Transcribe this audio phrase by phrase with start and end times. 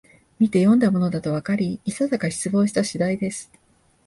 [0.39, 3.51] みてよんだものだとわかり、いささか失望した次第です